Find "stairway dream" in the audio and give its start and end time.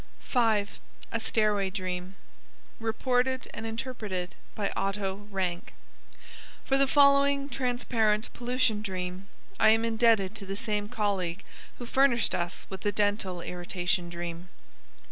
1.19-2.15